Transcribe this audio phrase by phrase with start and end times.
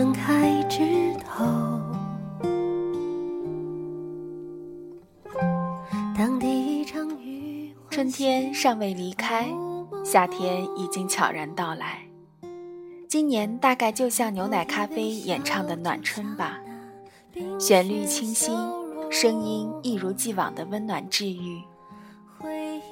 [0.00, 1.44] 分开枝头
[6.16, 9.46] 当第一场雨春天尚未离开
[10.02, 12.00] 夏天已经悄然到来。
[13.08, 16.58] 今年大概就像牛奶咖啡演唱的暖春吧。
[17.58, 18.56] 旋律清新
[19.10, 21.60] 声音一如既往的温暖治愈。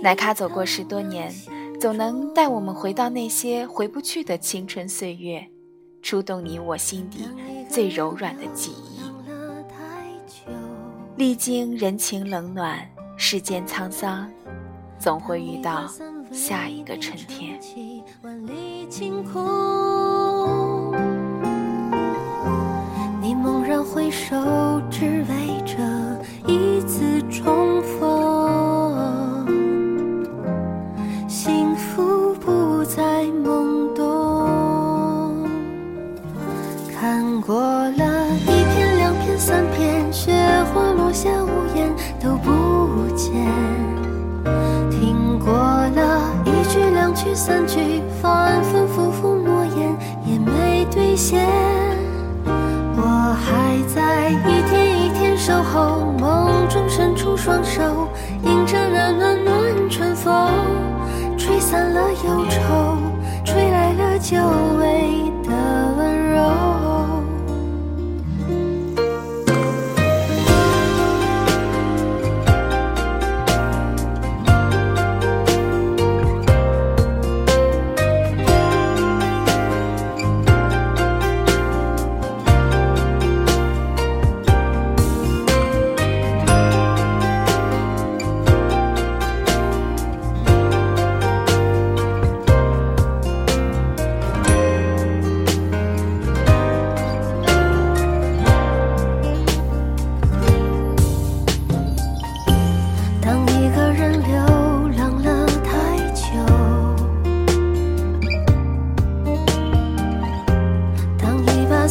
[0.00, 1.32] 奶咖走过十多年
[1.80, 5.48] 总能带我们回到那些回不去的青春岁月。
[6.06, 7.28] 触动你我心底
[7.68, 9.00] 最柔软的记忆。
[11.16, 14.30] 历经人情冷暖，世间沧桑，
[15.00, 15.90] 总会遇到
[16.30, 17.58] 下一个春天。
[18.22, 19.42] 万里晴空
[47.36, 51.46] 散去、反反复复诺言也没兑现。
[52.96, 58.08] 我还在一天一天守候，梦中伸出双手，
[58.42, 60.48] 迎着那暖暖春风，
[61.36, 62.96] 吹散了忧愁，
[63.44, 64.38] 吹来了酒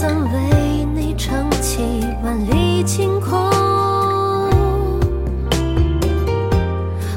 [0.00, 3.38] 曾为你撑起万里晴空，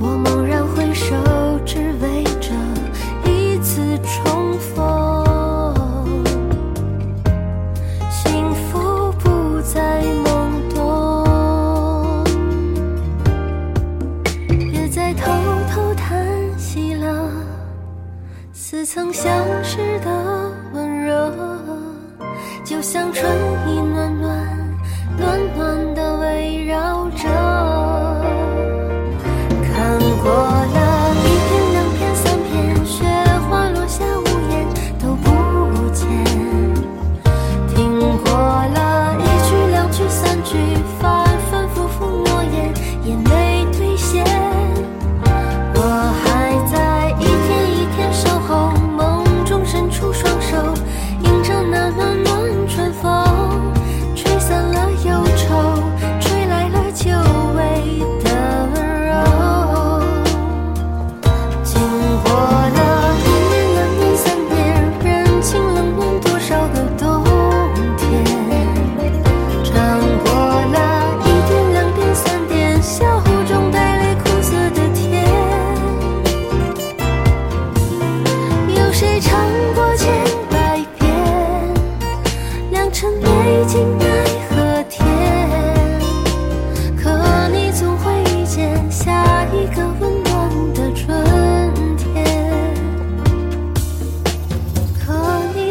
[0.00, 1.14] 我猛然回首，
[1.64, 2.50] 只为这
[3.30, 5.72] 一次重逢。
[8.10, 12.24] 幸福不再懵懂。
[14.48, 15.30] 别再偷
[15.70, 16.26] 偷叹
[16.58, 17.30] 息了，
[18.52, 20.10] 似曾相识的
[20.72, 21.30] 温柔，
[22.64, 23.30] 就像春
[23.68, 24.78] 意暖暖、
[25.18, 26.93] 暖暖的围绕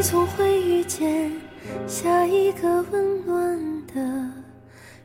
[0.03, 1.31] 总会遇见
[1.87, 4.29] 下一个温暖的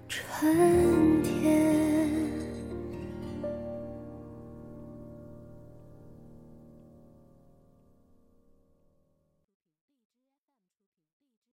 [0.08, 1.77] 春天。